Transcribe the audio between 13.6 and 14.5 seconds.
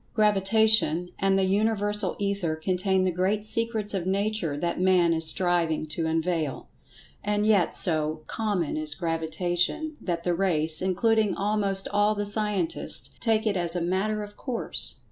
a "matter of